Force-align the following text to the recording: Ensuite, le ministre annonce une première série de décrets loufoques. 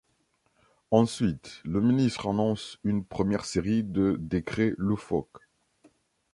Ensuite, 0.89 1.61
le 1.63 1.79
ministre 1.79 2.27
annonce 2.27 2.79
une 2.83 3.05
première 3.05 3.45
série 3.45 3.83
de 3.83 4.17
décrets 4.19 4.73
loufoques. 4.79 5.41